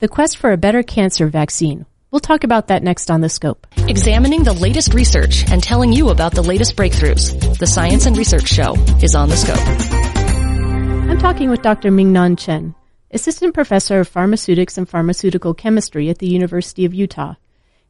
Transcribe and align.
the 0.00 0.08
quest 0.08 0.38
for 0.38 0.50
a 0.50 0.56
better 0.56 0.82
cancer 0.82 1.28
vaccine. 1.28 1.84
We'll 2.10 2.20
talk 2.20 2.42
about 2.42 2.68
that 2.68 2.82
next 2.82 3.10
on 3.10 3.20
The 3.20 3.28
Scope. 3.28 3.66
Examining 3.86 4.42
the 4.42 4.54
latest 4.54 4.94
research 4.94 5.44
and 5.50 5.62
telling 5.62 5.92
you 5.92 6.08
about 6.08 6.34
the 6.34 6.42
latest 6.42 6.74
breakthroughs. 6.74 7.58
The 7.58 7.66
Science 7.66 8.06
and 8.06 8.16
Research 8.16 8.48
Show 8.48 8.74
is 9.02 9.14
on 9.14 9.28
The 9.28 9.36
Scope. 9.36 11.10
I'm 11.10 11.18
talking 11.18 11.50
with 11.50 11.60
Dr. 11.60 11.90
Mingnan 11.90 12.38
Chen, 12.38 12.74
Assistant 13.10 13.52
Professor 13.52 14.00
of 14.00 14.08
Pharmaceutics 14.08 14.78
and 14.78 14.88
Pharmaceutical 14.88 15.52
Chemistry 15.52 16.08
at 16.08 16.18
the 16.18 16.28
University 16.28 16.86
of 16.86 16.94
Utah 16.94 17.34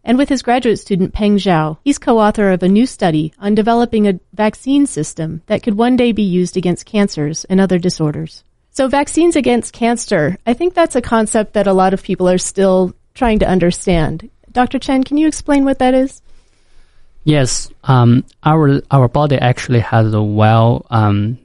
and 0.02 0.18
with 0.18 0.28
his 0.28 0.42
graduate 0.42 0.80
student 0.80 1.14
Peng 1.14 1.36
Zhao. 1.36 1.78
He's 1.84 1.98
co-author 1.98 2.50
of 2.50 2.62
a 2.62 2.68
new 2.68 2.86
study 2.86 3.32
on 3.38 3.54
developing 3.54 4.08
a 4.08 4.18
vaccine 4.32 4.86
system 4.86 5.42
that 5.46 5.62
could 5.62 5.78
one 5.78 5.96
day 5.96 6.10
be 6.10 6.22
used 6.22 6.56
against 6.56 6.86
cancers 6.86 7.44
and 7.44 7.60
other 7.60 7.78
disorders. 7.78 8.42
So 8.80 8.88
vaccines 8.88 9.36
against 9.36 9.74
cancer, 9.74 10.38
I 10.46 10.54
think 10.54 10.72
that's 10.72 10.96
a 10.96 11.02
concept 11.02 11.52
that 11.52 11.66
a 11.66 11.74
lot 11.74 11.92
of 11.92 12.02
people 12.02 12.26
are 12.26 12.38
still 12.38 12.94
trying 13.12 13.38
to 13.40 13.46
understand. 13.46 14.30
Dr. 14.52 14.78
Chen, 14.78 15.04
can 15.04 15.18
you 15.18 15.28
explain 15.28 15.66
what 15.66 15.80
that 15.80 15.92
is? 15.92 16.22
Yes, 17.24 17.70
um, 17.84 18.24
our 18.42 18.80
our 18.90 19.06
body 19.06 19.36
actually 19.36 19.80
has 19.80 20.14
a 20.14 20.22
well 20.22 20.86
um, 20.88 21.36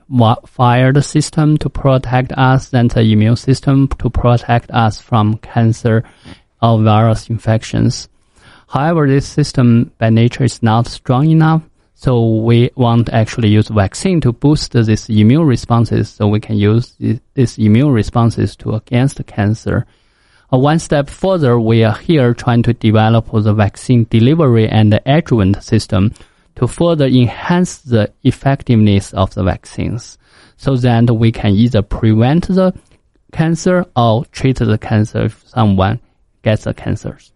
fired 0.45 1.04
system 1.04 1.58
to 1.58 1.70
protect 1.70 2.32
us, 2.32 2.73
and 2.73 2.90
the 2.90 3.02
immune 3.02 3.36
system 3.36 3.90
to 4.00 4.09
protect 4.09 4.72
us 4.72 5.02
from 5.02 5.38
cancer 5.40 6.06
or 6.62 6.81
virus 6.81 7.30
infections. 7.30 8.08
However, 8.70 9.09
this 9.09 9.28
system 9.28 9.92
by 9.98 10.09
nature 10.09 10.45
is 10.45 10.64
not 10.64 10.88
strong 10.88 11.30
enough. 11.30 11.64
So 11.98 12.41
we 12.41 12.72
want 12.76 13.08
to 13.08 13.16
actually 13.16 13.48
use 13.49 13.70
vaccine 13.70 14.20
to 14.22 14.34
boost 14.34 14.73
this 14.73 15.09
immune 15.09 15.45
responses 15.45 16.09
so 16.09 16.27
we 16.27 16.41
can 16.41 16.58
use 16.58 16.94
these 17.34 17.58
immune 17.58 17.91
responses 17.91 18.55
to 18.58 18.76
against 18.76 19.26
cancer. 19.26 19.86
Uh, 20.53 20.58
one 20.58 20.77
step 20.77 21.09
further, 21.09 21.58
we 21.58 21.86
are 21.86 21.98
here 21.98 22.34
trying 22.34 22.63
to 22.63 22.73
develop 22.73 23.31
the 23.31 23.53
vaccine 23.53 24.05
delivery 24.09 24.67
and 24.67 25.00
adjuvant 25.05 25.64
system 25.64 26.14
to 26.55 26.67
further 26.67 27.05
enhance 27.05 27.78
the 27.78 28.11
effectiveness 28.23 29.14
of 29.14 29.33
the 29.33 29.44
vaccines 29.44 30.17
so 30.58 30.75
that 30.75 31.14
we 31.14 31.31
can 31.31 31.53
either 31.53 31.81
prevent 31.81 32.48
the 32.48 32.73
cancer 33.31 33.86
or 33.95 34.25
treat 34.25 34.58
the 34.58 34.77
cancer 34.77 35.23
if 35.23 35.48
someone 35.48 36.00
gets 36.44 36.66
the 36.66 36.73
cancers. 36.73 37.31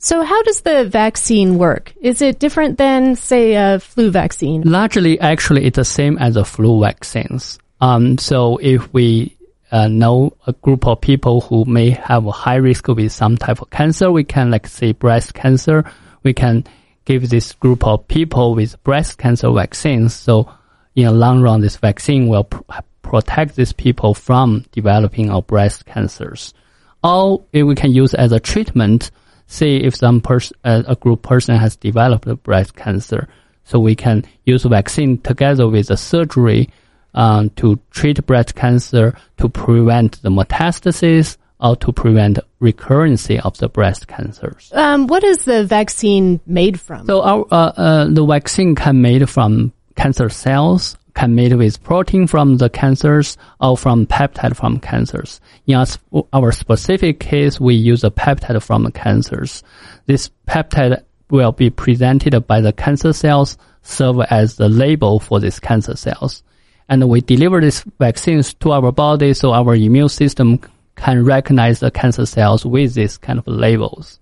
So 0.00 0.22
how 0.22 0.42
does 0.44 0.60
the 0.60 0.84
vaccine 0.84 1.58
work? 1.58 1.92
Is 2.00 2.22
it 2.22 2.38
different 2.38 2.78
than, 2.78 3.16
say, 3.16 3.54
a 3.54 3.80
flu 3.80 4.12
vaccine? 4.12 4.62
Largely, 4.62 5.18
actually, 5.18 5.64
it's 5.64 5.76
the 5.76 5.84
same 5.84 6.18
as 6.18 6.34
the 6.34 6.44
flu 6.44 6.80
vaccines. 6.80 7.58
Um, 7.80 8.16
so 8.16 8.58
if 8.58 8.92
we 8.94 9.36
uh, 9.72 9.88
know 9.88 10.36
a 10.46 10.52
group 10.52 10.86
of 10.86 11.00
people 11.00 11.40
who 11.40 11.64
may 11.64 11.90
have 11.90 12.26
a 12.26 12.30
high 12.30 12.56
risk 12.56 12.86
with 12.86 13.10
some 13.10 13.36
type 13.36 13.60
of 13.60 13.70
cancer, 13.70 14.12
we 14.12 14.22
can, 14.22 14.52
like, 14.52 14.68
say, 14.68 14.92
breast 14.92 15.34
cancer, 15.34 15.84
we 16.22 16.32
can 16.32 16.64
give 17.04 17.28
this 17.28 17.52
group 17.54 17.84
of 17.84 18.06
people 18.06 18.54
with 18.54 18.82
breast 18.84 19.18
cancer 19.18 19.50
vaccines. 19.50 20.14
So 20.14 20.48
in 20.94 21.06
the 21.06 21.12
long 21.12 21.42
run, 21.42 21.60
this 21.60 21.76
vaccine 21.76 22.28
will 22.28 22.44
pr- 22.44 22.62
protect 23.02 23.56
these 23.56 23.72
people 23.72 24.14
from 24.14 24.64
developing 24.70 25.30
of 25.30 25.48
breast 25.48 25.86
cancers. 25.86 26.54
Or 27.02 27.44
if 27.52 27.66
we 27.66 27.74
can 27.74 27.92
use 27.92 28.14
as 28.14 28.30
a 28.30 28.38
treatment, 28.38 29.10
say 29.48 29.76
if 29.76 29.96
some 29.96 30.20
person, 30.20 30.56
uh, 30.62 30.84
a 30.86 30.94
group 30.94 31.22
person 31.22 31.56
has 31.56 31.74
developed 31.74 32.42
breast 32.44 32.76
cancer, 32.76 33.26
so 33.64 33.80
we 33.80 33.96
can 33.96 34.24
use 34.44 34.62
vaccine 34.62 35.18
together 35.18 35.66
with 35.68 35.88
the 35.88 35.96
surgery 35.96 36.70
um, 37.14 37.50
to 37.50 37.80
treat 37.90 38.24
breast 38.26 38.54
cancer 38.54 39.16
to 39.38 39.48
prevent 39.48 40.22
the 40.22 40.30
metastasis 40.30 41.36
or 41.60 41.74
to 41.76 41.92
prevent 41.92 42.38
recurrence 42.60 43.30
of 43.30 43.56
the 43.58 43.68
breast 43.68 44.06
cancers. 44.06 44.70
Um, 44.74 45.06
what 45.06 45.24
is 45.24 45.44
the 45.44 45.64
vaccine 45.64 46.40
made 46.46 46.78
from? 46.78 47.06
So 47.06 47.22
our 47.22 47.46
uh, 47.50 47.72
uh, 47.76 48.04
the 48.08 48.24
vaccine 48.24 48.74
can 48.74 49.02
made 49.02 49.28
from 49.28 49.72
cancer 49.96 50.28
cells 50.28 50.96
can 51.18 51.34
made 51.34 51.52
with 51.52 51.82
protein 51.82 52.28
from 52.28 52.58
the 52.58 52.70
cancers 52.70 53.36
or 53.60 53.76
from 53.76 54.06
peptide 54.06 54.54
from 54.54 54.78
cancers. 54.78 55.40
In 55.66 55.84
our 56.32 56.52
specific 56.52 57.18
case, 57.18 57.58
we 57.58 57.74
use 57.74 58.04
a 58.04 58.10
peptide 58.10 58.62
from 58.62 58.88
cancers. 58.92 59.64
This 60.06 60.30
peptide 60.46 61.02
will 61.28 61.50
be 61.50 61.70
presented 61.70 62.46
by 62.46 62.60
the 62.60 62.72
cancer 62.72 63.12
cells, 63.12 63.58
serve 63.82 64.20
as 64.30 64.54
the 64.58 64.68
label 64.68 65.18
for 65.18 65.40
these 65.40 65.58
cancer 65.58 65.96
cells. 65.96 66.44
And 66.88 67.08
we 67.08 67.20
deliver 67.20 67.60
these 67.60 67.82
vaccines 67.98 68.54
to 68.54 68.70
our 68.70 68.92
body 68.92 69.34
so 69.34 69.52
our 69.52 69.74
immune 69.74 70.10
system 70.10 70.60
can 70.94 71.24
recognize 71.24 71.80
the 71.80 71.90
cancer 71.90 72.26
cells 72.26 72.64
with 72.64 72.94
these 72.94 73.18
kind 73.18 73.40
of 73.40 73.46
labels. 73.48 74.20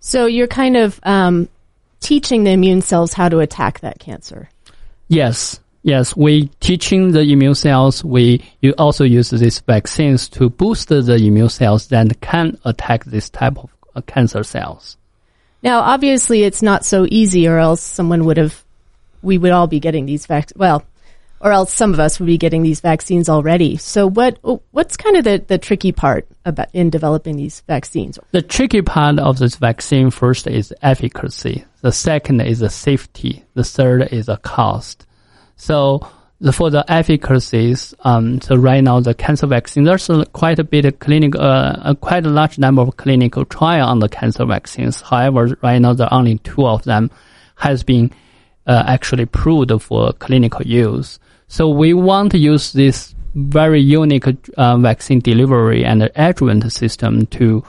So 0.00 0.26
you're 0.26 0.48
kind 0.48 0.76
of 0.76 1.00
um, 1.02 1.48
teaching 2.00 2.44
the 2.44 2.50
immune 2.50 2.82
cells 2.82 3.14
how 3.14 3.30
to 3.30 3.38
attack 3.38 3.80
that 3.80 3.98
cancer. 3.98 4.50
Yes, 5.08 5.60
Yes, 5.82 6.14
we 6.14 6.48
teaching 6.60 7.12
the 7.12 7.20
immune 7.20 7.54
cells. 7.54 8.04
We 8.04 8.44
you 8.60 8.74
also 8.76 9.04
use 9.04 9.30
these 9.30 9.60
vaccines 9.60 10.28
to 10.30 10.50
boost 10.50 10.88
the 10.88 11.14
immune 11.14 11.48
cells 11.48 11.88
that 11.88 12.20
can 12.20 12.58
attack 12.64 13.04
this 13.04 13.30
type 13.30 13.56
of 13.56 13.70
uh, 13.94 14.02
cancer 14.02 14.42
cells. 14.42 14.98
Now, 15.62 15.80
obviously, 15.80 16.42
it's 16.42 16.62
not 16.62 16.84
so 16.84 17.06
easy, 17.08 17.48
or 17.48 17.58
else 17.58 17.80
someone 17.80 18.24
would 18.26 18.36
have. 18.36 18.62
We 19.22 19.38
would 19.38 19.52
all 19.52 19.66
be 19.66 19.80
getting 19.80 20.06
these 20.06 20.26
vac. 20.26 20.50
Well, 20.56 20.84
or 21.40 21.52
else 21.52 21.72
some 21.72 21.94
of 21.94 22.00
us 22.00 22.20
would 22.20 22.26
be 22.26 22.38
getting 22.38 22.62
these 22.62 22.80
vaccines 22.80 23.28
already. 23.28 23.78
So, 23.78 24.06
what 24.06 24.38
what's 24.72 24.96
kind 24.96 25.16
of 25.16 25.24
the, 25.24 25.42
the 25.46 25.58
tricky 25.58 25.92
part 25.92 26.26
about 26.44 26.68
in 26.74 26.90
developing 26.90 27.36
these 27.36 27.60
vaccines? 27.66 28.18
The 28.32 28.42
tricky 28.42 28.82
part 28.82 29.18
of 29.18 29.38
this 29.38 29.56
vaccine 29.56 30.10
first 30.10 30.46
is 30.46 30.74
efficacy. 30.82 31.64
The 31.80 31.92
second 31.92 32.42
is 32.42 32.58
the 32.58 32.70
safety. 32.70 33.44
The 33.54 33.64
third 33.64 34.12
is 34.12 34.26
the 34.26 34.36
cost. 34.36 35.06
So 35.60 36.00
the, 36.40 36.54
for 36.54 36.70
the 36.70 36.90
efficacies, 36.90 37.94
um, 38.00 38.40
so 38.40 38.56
right 38.56 38.82
now 38.82 39.00
the 39.00 39.12
cancer 39.12 39.46
vaccine, 39.46 39.84
there's 39.84 40.08
a, 40.08 40.24
quite 40.24 40.58
a 40.58 40.64
bit 40.64 40.86
of 40.86 40.98
clinical, 41.00 41.38
uh, 41.38 41.76
a 41.84 41.94
quite 41.94 42.24
a 42.24 42.30
large 42.30 42.58
number 42.58 42.80
of 42.80 42.96
clinical 42.96 43.44
trial 43.44 43.86
on 43.86 43.98
the 43.98 44.08
cancer 44.08 44.46
vaccines. 44.46 45.02
However, 45.02 45.58
right 45.62 45.78
now 45.78 45.92
there 45.92 46.06
are 46.06 46.18
only 46.18 46.38
two 46.38 46.66
of 46.66 46.84
them 46.84 47.10
has 47.56 47.82
been 47.82 48.10
uh, 48.66 48.84
actually 48.86 49.26
proved 49.26 49.70
for 49.82 50.14
clinical 50.14 50.62
use. 50.62 51.18
So 51.48 51.68
we 51.68 51.92
want 51.92 52.32
to 52.32 52.38
use 52.38 52.72
this 52.72 53.14
very 53.34 53.82
unique 53.82 54.24
uh, 54.56 54.78
vaccine 54.78 55.20
delivery 55.20 55.84
and 55.84 56.10
adjuvant 56.16 56.72
system 56.72 57.26
to 57.26 57.62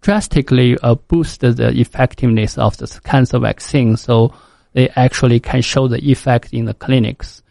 drastically 0.00 0.78
uh, 0.82 0.94
boost 0.94 1.40
the 1.42 1.78
effectiveness 1.78 2.56
of 2.56 2.78
the 2.78 3.00
cancer 3.04 3.38
vaccine. 3.38 3.98
So 3.98 4.32
they 4.76 4.90
actually 4.90 5.40
can 5.40 5.62
show 5.62 5.88
the 5.88 5.98
effect 6.10 6.52
in 6.52 6.66
the 6.66 6.74
clinics. 6.74 7.42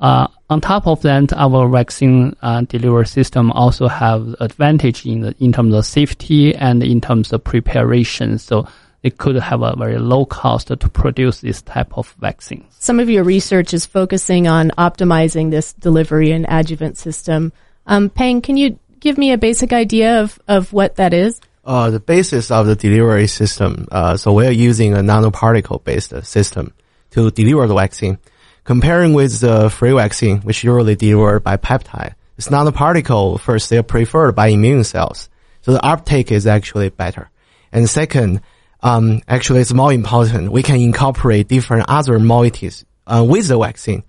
Uh, 0.00 0.26
on 0.50 0.60
top 0.60 0.88
of 0.88 1.00
that, 1.02 1.32
our 1.32 1.68
vaccine 1.68 2.34
uh, 2.42 2.62
delivery 2.62 3.06
system 3.06 3.52
also 3.52 3.86
have 3.86 4.34
advantage 4.40 5.06
in 5.06 5.20
the, 5.20 5.34
in 5.38 5.52
terms 5.52 5.72
of 5.72 5.86
safety 5.86 6.52
and 6.52 6.82
in 6.82 7.00
terms 7.00 7.32
of 7.32 7.44
preparation. 7.44 8.38
So 8.38 8.66
it 9.04 9.18
could 9.18 9.36
have 9.36 9.62
a 9.62 9.76
very 9.76 9.98
low 9.98 10.24
cost 10.24 10.66
to 10.66 10.76
produce 10.76 11.42
this 11.42 11.62
type 11.62 11.96
of 11.96 12.10
vaccine. 12.18 12.66
Some 12.70 12.98
of 12.98 13.08
your 13.08 13.22
research 13.22 13.72
is 13.72 13.86
focusing 13.86 14.48
on 14.48 14.72
optimizing 14.76 15.52
this 15.52 15.74
delivery 15.74 16.32
and 16.32 16.44
adjuvant 16.48 16.98
system. 16.98 17.52
Um, 17.86 18.10
Peng, 18.10 18.42
can 18.42 18.56
you 18.56 18.80
give 18.98 19.16
me 19.16 19.30
a 19.30 19.38
basic 19.38 19.72
idea 19.72 20.22
of, 20.22 20.40
of 20.48 20.72
what 20.72 20.96
that 20.96 21.14
is? 21.14 21.40
Uh, 21.64 21.90
the 21.90 22.00
basis 22.00 22.50
of 22.50 22.66
the 22.66 22.76
delivery 22.76 23.26
system. 23.26 23.88
Uh, 23.90 24.16
so 24.16 24.32
we're 24.32 24.50
using 24.50 24.94
a 24.94 24.98
nanoparticle 24.98 25.82
based 25.82 26.12
system 26.24 26.72
to 27.10 27.30
deliver 27.30 27.66
the 27.66 27.74
vaccine. 27.74 28.18
Comparing 28.64 29.12
with 29.12 29.40
the 29.40 29.68
free 29.68 29.92
vaccine, 29.92 30.40
which 30.40 30.64
usually 30.64 30.96
delivered 30.96 31.40
by 31.40 31.56
peptide, 31.56 32.14
it's 32.36 32.48
nanoparticle 32.48 33.38
first, 33.38 33.70
they're 33.70 33.82
preferred 33.82 34.34
by 34.34 34.48
immune 34.48 34.84
cells. 34.84 35.28
So 35.62 35.72
the 35.72 35.84
uptake 35.84 36.32
is 36.32 36.46
actually 36.46 36.88
better. 36.90 37.30
And 37.72 37.88
second, 37.88 38.40
um, 38.82 39.22
actually 39.28 39.60
it's 39.60 39.72
more 39.72 39.92
important. 39.92 40.50
We 40.50 40.62
can 40.62 40.80
incorporate 40.80 41.48
different 41.48 41.86
other 41.88 42.18
moieties, 42.18 42.84
uh, 43.06 43.24
with 43.26 43.48
the 43.48 43.58
vaccine, 43.58 44.02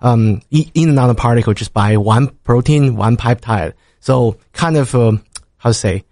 um, 0.00 0.40
in 0.50 0.94
nanoparticle 0.94 1.54
just 1.54 1.72
by 1.72 1.96
one 1.96 2.28
protein, 2.44 2.96
one 2.96 3.16
peptide. 3.16 3.74
So 4.00 4.38
kind 4.52 4.76
of, 4.76 4.94
uh, 4.94 5.12
how 5.58 5.70
to 5.70 5.74
say, 5.74 6.04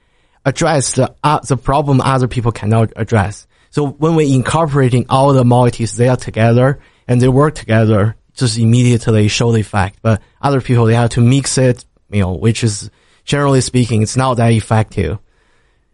address 0.44 0.92
the, 0.92 1.14
uh, 1.22 1.40
the 1.40 1.56
problem 1.56 2.00
other 2.00 2.28
people 2.28 2.52
cannot 2.52 2.92
address. 2.96 3.46
So 3.70 3.88
when 3.88 4.14
we're 4.14 4.32
incorporating 4.32 5.06
all 5.08 5.32
the 5.32 5.42
moieties 5.44 5.96
there 5.96 6.16
together 6.16 6.78
and 7.08 7.20
they 7.20 7.28
work 7.28 7.54
together, 7.54 8.16
just 8.34 8.58
immediately 8.58 9.28
show 9.28 9.52
the 9.52 9.60
effect. 9.60 9.98
But 10.02 10.22
other 10.40 10.60
people, 10.60 10.86
they 10.86 10.94
have 10.94 11.10
to 11.10 11.20
mix 11.20 11.58
it, 11.58 11.84
you 12.10 12.20
know, 12.20 12.34
which 12.34 12.62
is 12.62 12.90
generally 13.24 13.60
speaking, 13.60 14.02
it's 14.02 14.16
not 14.16 14.34
that 14.34 14.52
effective. 14.52 15.18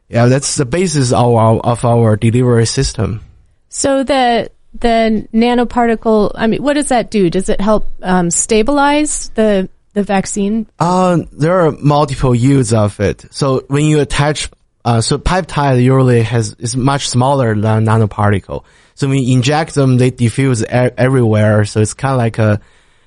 Yeah, 0.09 0.27
that's 0.27 0.57
the 0.57 0.67
basis 0.67 1.13
of 1.13 1.35
our, 1.35 1.61
of 1.61 1.85
our 1.85 2.17
delivery 2.17 2.67
system. 2.67 3.23
So 3.69 4.03
the, 4.03 4.51
the 4.75 5.29
nanoparticle, 5.33 6.33
I 6.35 6.49
mean, 6.49 6.63
what 6.63 6.75
does 6.75 6.89
that 6.89 7.11
do? 7.11 7.31
Does 7.31 7.49
it 7.49 7.61
help 7.61 7.87
um, 8.03 8.31
stabilize 8.31 9.29
the 9.31 9.69
the 9.93 10.03
vaccine? 10.03 10.67
Uh, 10.79 11.19
there 11.33 11.61
are 11.61 11.73
multiple 11.73 12.35
use 12.35 12.73
of 12.73 13.01
it. 13.01 13.25
So 13.31 13.65
when 13.69 13.87
you 13.87 14.01
attach 14.01 14.51
Uh, 14.83 15.03
so 15.03 15.19
peptide 15.19 15.77
usually 15.77 16.23
has 16.23 16.57
is 16.59 16.75
much 16.75 17.05
smaller 17.09 17.55
than 17.55 17.85
nanoparticle. 17.85 18.65
So 18.95 19.09
when 19.09 19.19
you 19.19 19.37
inject 19.37 19.75
them, 19.75 19.99
they 19.99 20.11
diffuse 20.11 20.65
everywhere. 20.65 21.67
So 21.67 21.81
it's 21.81 21.93
kind 21.93 22.15
of 22.15 22.19
like 22.19 22.39
a 22.41 22.61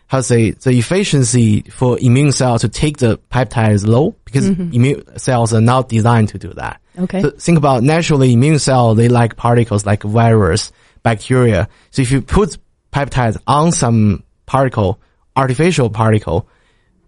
how 0.06 0.20
to 0.20 0.24
say 0.24 0.52
the 0.52 0.78
efficiency 0.78 1.62
for 1.74 1.98
immune 2.00 2.32
cells 2.32 2.62
to 2.62 2.70
take 2.70 2.98
the 2.98 3.18
peptide 3.32 3.74
is 3.74 3.88
low 3.88 4.14
because 4.24 4.50
immune 4.50 5.02
cells 5.18 5.52
are 5.52 5.66
not 5.66 5.90
designed 5.90 6.30
to 6.30 6.38
do 6.38 6.54
that. 6.54 6.80
Okay. 6.96 7.22
So 7.24 7.32
think 7.32 7.58
about 7.58 7.82
naturally 7.82 8.34
immune 8.34 8.60
cell, 8.60 8.94
they 8.94 9.10
like 9.10 9.36
particles 9.36 9.84
like 9.84 10.04
virus, 10.06 10.72
bacteria. 11.02 11.68
So 11.90 12.04
if 12.04 12.12
you 12.12 12.22
put 12.22 12.60
peptides 12.92 13.38
on 13.48 13.72
some 13.72 14.22
particle, 14.46 15.00
artificial 15.36 15.90
particle, 15.90 16.46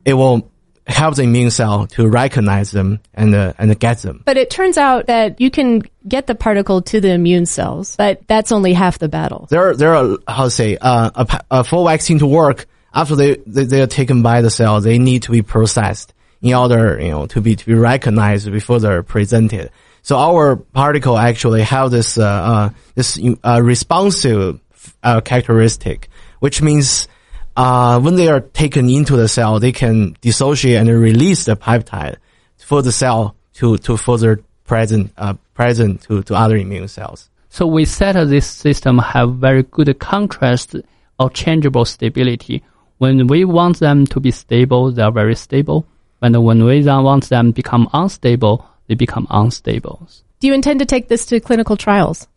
it 0.06 0.14
will 0.14 0.50
help 0.88 1.16
the 1.16 1.24
immune 1.24 1.50
cell 1.50 1.88
to 1.88 2.08
recognize 2.08 2.72
them 2.72 3.00
and 3.14 3.34
uh, 3.34 3.54
and 3.58 3.78
get 3.80 3.98
them. 4.00 4.22
But 4.24 4.38
it 4.38 4.50
turns 4.50 4.78
out 4.78 5.08
that 5.08 5.42
you 5.42 5.50
can 5.50 5.82
get 6.08 6.28
the 6.28 6.36
particle 6.36 6.84
to 6.84 7.02
the 7.02 7.12
immune 7.12 7.48
cells, 7.48 7.96
but 7.96 8.22
that's 8.28 8.52
only 8.52 8.74
half 8.74 9.00
the 9.00 9.10
battle. 9.10 9.48
There 9.50 9.70
are, 9.70 9.76
there 9.76 9.96
are, 9.96 10.18
how 10.28 10.44
to 10.46 10.52
say, 10.52 10.78
uh, 10.80 11.10
a, 11.16 11.60
a 11.60 11.64
full 11.64 11.86
vaccine 11.86 12.20
to 12.20 12.28
work 12.28 12.68
after 12.96 13.16
they, 13.16 13.36
they, 13.46 13.66
they 13.66 13.82
are 13.82 13.88
taken 13.88 14.22
by 14.22 14.42
the 14.42 14.50
cell, 14.50 14.80
they 14.80 14.98
need 14.98 15.24
to 15.24 15.32
be 15.32 15.42
processed 15.42 16.14
in 16.42 16.54
order, 16.54 17.00
you 17.00 17.10
know, 17.10 17.26
to 17.28 17.42
be, 17.42 17.56
to 17.56 17.66
be 17.66 17.74
recognized 17.74 18.50
before 18.52 18.80
they're 18.80 19.04
presented. 19.04 19.70
So 20.02 20.18
our 20.18 20.56
particle 20.56 21.18
actually 21.18 21.64
have 21.64 21.92
this, 21.92 22.18
uh, 22.18 22.24
uh, 22.24 22.70
this, 22.94 23.20
uh, 23.44 23.62
responsive, 23.62 24.60
uh, 25.04 25.22
characteristic, 25.22 26.10
which 26.40 26.62
means, 26.62 27.08
uh, 27.56 28.00
when 28.00 28.16
they 28.16 28.28
are 28.28 28.42
taken 28.42 28.90
into 28.90 29.16
the 29.16 29.28
cell, 29.28 29.60
they 29.60 29.72
can 29.72 30.16
dissociate 30.22 30.78
and 30.78 30.90
release 30.90 31.46
the 31.46 31.56
peptide 31.56 32.18
for 32.58 32.82
the 32.82 32.92
cell 32.92 33.36
to, 33.54 33.78
to 33.78 33.98
further 33.98 34.42
present, 34.66 35.12
uh, 35.18 35.34
present 35.54 36.02
to, 36.02 36.24
to 36.24 36.36
other 36.36 36.58
immune 36.58 36.88
cells. 36.88 37.30
So 37.50 37.66
we 37.66 37.86
set 37.86 38.14
this 38.28 38.48
system 38.48 38.98
have 38.98 39.36
very 39.36 39.64
good 39.64 39.98
contrast 40.00 40.76
or 41.20 41.30
changeable 41.30 41.86
stability. 41.86 42.64
When 42.98 43.28
we 43.28 43.46
want 43.46 43.80
them 43.80 44.06
to 44.08 44.20
be 44.20 44.32
stable, 44.32 44.92
they 44.92 45.02
are 45.02 45.12
very 45.12 45.36
stable. 45.36 45.86
And 46.22 46.44
when 46.44 46.66
we 46.66 46.82
then 46.82 47.04
want 47.04 47.30
them 47.30 47.48
to 47.48 47.54
become 47.54 47.88
unstable, 47.94 48.66
they 48.88 48.96
become 48.96 49.28
unstable. 49.30 50.08
Do 50.40 50.48
you 50.48 50.54
intend 50.54 50.80
to 50.80 50.86
take 50.86 51.08
this 51.08 51.26
to 51.28 51.40
clinical 51.40 51.78
trials? 51.78 52.28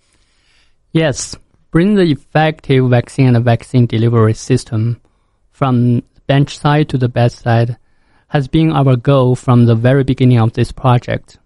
Yes, 0.93 1.37
bring 1.71 1.95
the 1.95 2.03
effective 2.03 2.89
vaccine 2.89 3.35
and 3.35 3.45
vaccine 3.45 3.87
delivery 3.87 4.35
system 4.35 5.01
from 5.59 6.05
bench 6.29 6.57
side 6.57 6.89
to 6.89 6.97
the 6.97 7.09
bedside 7.09 7.77
has 8.29 8.47
been 8.47 8.71
our 8.71 8.95
goal 8.95 9.35
from 9.35 9.67
the 9.67 9.75
very 9.75 10.05
beginning 10.05 10.39
of 10.39 10.53
this 10.53 10.71
project. 10.71 11.39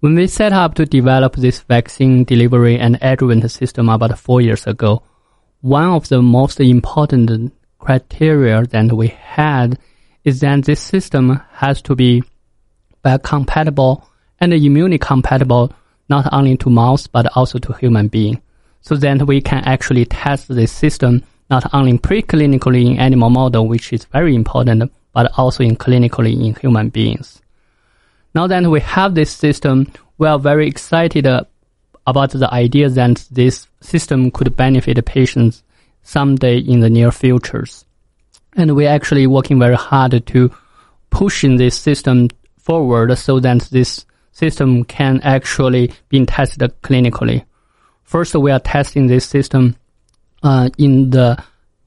When 0.00 0.14
we 0.14 0.26
set 0.26 0.54
up 0.54 0.74
to 0.76 0.86
develop 0.86 1.36
this 1.36 1.60
vaccine 1.60 2.24
delivery 2.24 2.78
and 2.78 2.98
adjuvant 3.02 3.50
system 3.50 3.90
about 3.90 4.18
four 4.18 4.40
years 4.40 4.66
ago, 4.66 5.02
one 5.60 5.90
of 5.90 6.08
the 6.08 6.22
most 6.22 6.60
important 6.60 7.52
criteria 7.78 8.62
that 8.62 8.90
we 8.90 9.08
had 9.08 9.78
is 10.24 10.40
that 10.40 10.64
this 10.64 10.80
system 10.80 11.42
has 11.52 11.82
to 11.82 11.94
be 11.94 12.22
compatible 13.22 14.08
and 14.40 14.54
immune 14.54 14.96
compatible 14.98 15.72
not 16.08 16.26
only 16.32 16.56
to 16.56 16.70
mouse 16.70 17.06
but 17.06 17.26
also 17.36 17.58
to 17.58 17.74
human 17.74 18.08
being. 18.08 18.40
So 18.80 18.96
that 18.96 19.26
we 19.26 19.42
can 19.42 19.62
actually 19.64 20.06
test 20.06 20.48
this 20.48 20.72
system 20.72 21.22
not 21.50 21.72
only 21.74 21.98
preclinically 21.98 22.86
in 22.86 22.98
animal 22.98 23.30
model, 23.30 23.68
which 23.68 23.92
is 23.92 24.04
very 24.06 24.34
important, 24.34 24.92
but 25.12 25.32
also 25.38 25.62
in 25.62 25.76
clinically 25.76 26.32
in 26.32 26.54
human 26.54 26.88
beings. 26.88 27.40
Now 28.34 28.46
that 28.48 28.64
we 28.64 28.80
have 28.80 29.14
this 29.14 29.30
system, 29.30 29.90
we 30.18 30.26
are 30.26 30.38
very 30.38 30.66
excited 30.66 31.26
uh, 31.26 31.44
about 32.06 32.30
the 32.30 32.52
idea 32.52 32.88
that 32.88 33.24
this 33.30 33.66
system 33.80 34.30
could 34.30 34.56
benefit 34.56 35.04
patients 35.06 35.62
someday 36.02 36.58
in 36.58 36.80
the 36.80 36.90
near 36.90 37.10
futures. 37.10 37.84
And 38.56 38.76
we're 38.76 38.90
actually 38.90 39.26
working 39.26 39.58
very 39.58 39.74
hard 39.76 40.26
to 40.26 40.50
pushing 41.10 41.56
this 41.56 41.78
system 41.78 42.28
forward 42.58 43.16
so 43.18 43.40
that 43.40 43.62
this 43.70 44.04
system 44.32 44.84
can 44.84 45.20
actually 45.22 45.92
be 46.08 46.24
tested 46.26 46.72
clinically. 46.82 47.44
First, 48.04 48.34
we 48.34 48.50
are 48.50 48.60
testing 48.60 49.06
this 49.06 49.24
system 49.24 49.76
uh, 50.46 50.68
in 50.78 51.10
the 51.10 51.42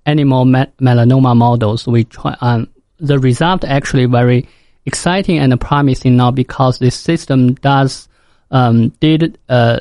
animal 0.05 0.45
melanoma 0.45 1.35
models. 1.35 1.87
We 1.87 2.03
try, 2.03 2.35
um, 2.41 2.67
the 2.99 3.17
result 3.17 3.63
actually 3.63 4.05
very 4.05 4.47
exciting 4.85 5.39
and 5.39 5.59
promising 5.61 6.17
now 6.17 6.31
because 6.31 6.79
this 6.79 6.95
system 6.95 7.53
does 7.55 8.09
um, 8.51 8.89
did 8.99 9.37
uh, 9.47 9.79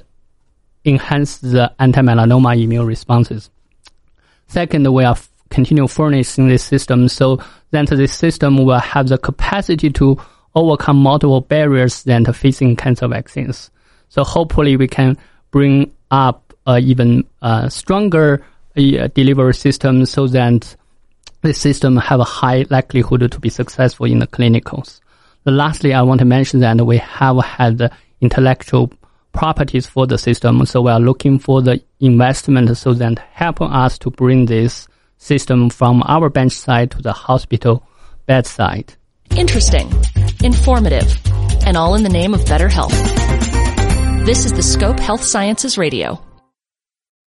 enhance 0.84 1.38
the 1.38 1.72
anti-melanoma 1.80 2.62
immune 2.62 2.86
responses. 2.86 3.50
Second, 4.46 4.92
we 4.92 5.04
are 5.04 5.12
f- 5.12 5.28
continue 5.50 5.88
furnishing 5.88 6.48
this 6.48 6.62
system 6.62 7.08
so 7.08 7.42
that 7.70 7.88
this 7.88 8.14
system 8.14 8.64
will 8.64 8.78
have 8.78 9.08
the 9.08 9.18
capacity 9.18 9.90
to 9.90 10.16
overcome 10.54 10.98
multiple 10.98 11.40
barriers 11.40 12.04
that 12.04 12.32
facing 12.36 12.76
cancer 12.76 13.08
vaccines. 13.08 13.70
So 14.08 14.24
hopefully 14.24 14.76
we 14.76 14.86
can 14.86 15.16
bring 15.50 15.92
up 16.10 16.54
uh, 16.66 16.78
even 16.82 17.24
uh, 17.42 17.68
stronger 17.68 18.44
uh, 18.78 19.08
delivery 19.08 19.54
system 19.54 20.06
so 20.06 20.26
that 20.28 20.76
the 21.42 21.54
system 21.54 21.96
have 21.96 22.20
a 22.20 22.24
high 22.24 22.64
likelihood 22.70 23.30
to 23.30 23.40
be 23.40 23.48
successful 23.48 24.06
in 24.06 24.18
the 24.18 24.26
clinicals. 24.26 25.00
Lastly, 25.44 25.94
I 25.94 26.02
want 26.02 26.18
to 26.18 26.24
mention 26.24 26.60
that 26.60 26.84
we 26.84 26.98
have 26.98 27.38
had 27.38 27.92
intellectual 28.20 28.92
properties 29.32 29.86
for 29.86 30.06
the 30.06 30.18
system, 30.18 30.64
so 30.66 30.82
we 30.82 30.90
are 30.90 31.00
looking 31.00 31.38
for 31.38 31.62
the 31.62 31.80
investment 32.00 32.76
so 32.76 32.92
that 32.94 33.18
help 33.32 33.60
us 33.60 33.98
to 33.98 34.10
bring 34.10 34.46
this 34.46 34.88
system 35.16 35.70
from 35.70 36.02
our 36.06 36.28
bench 36.28 36.52
side 36.52 36.90
to 36.92 37.02
the 37.02 37.12
hospital 37.12 37.86
bedside. 38.26 38.94
Interesting, 39.36 39.90
informative, 40.42 41.16
and 41.66 41.76
all 41.76 41.94
in 41.94 42.02
the 42.02 42.08
name 42.08 42.34
of 42.34 42.44
better 42.46 42.68
health. 42.68 42.92
This 44.24 44.44
is 44.44 44.52
the 44.52 44.62
Scope 44.62 45.00
Health 45.00 45.22
Sciences 45.22 45.78
Radio. 45.78 46.20